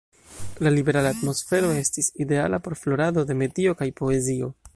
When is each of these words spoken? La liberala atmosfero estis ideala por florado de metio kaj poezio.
La 0.67 0.69
liberala 0.75 1.11
atmosfero 1.15 1.69
estis 1.83 2.11
ideala 2.25 2.61
por 2.69 2.79
florado 2.85 3.27
de 3.33 3.37
metio 3.45 3.79
kaj 3.85 3.93
poezio. 4.03 4.55